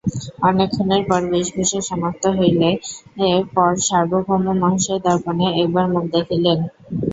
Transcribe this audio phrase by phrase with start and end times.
[0.47, 2.69] অনেক ক্ষণের পর বেশভূষা সমাপ্ত হইলে
[3.55, 6.59] পর সার্বভৌম মহাশয় দর্পণে একবার মুখ দেখিলেন।